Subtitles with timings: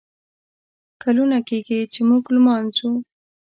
[1.01, 2.89] کلونه کیږي، چې موږه لمانځو